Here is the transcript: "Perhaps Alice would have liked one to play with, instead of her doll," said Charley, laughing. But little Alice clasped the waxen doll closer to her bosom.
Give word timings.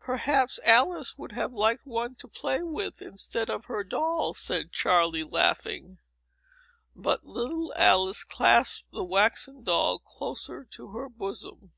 "Perhaps 0.00 0.58
Alice 0.64 1.16
would 1.16 1.30
have 1.30 1.52
liked 1.52 1.86
one 1.86 2.16
to 2.16 2.26
play 2.26 2.60
with, 2.60 3.00
instead 3.00 3.48
of 3.48 3.66
her 3.66 3.84
doll," 3.84 4.34
said 4.34 4.72
Charley, 4.72 5.22
laughing. 5.22 5.98
But 6.96 7.24
little 7.24 7.72
Alice 7.76 8.24
clasped 8.24 8.90
the 8.90 9.04
waxen 9.04 9.62
doll 9.62 10.00
closer 10.00 10.64
to 10.72 10.88
her 10.88 11.08
bosom. 11.08 11.70